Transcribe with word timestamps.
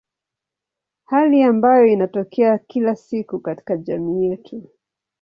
Hali 1.05 1.43
ambayo 1.43 1.85
inatokea 1.85 2.57
kila 2.57 2.95
siku 2.95 3.39
katika 3.39 3.77
jamii 3.77 4.25
yetu. 4.25 4.69